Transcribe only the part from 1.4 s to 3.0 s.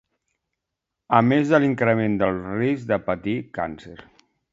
de l'increment del risc de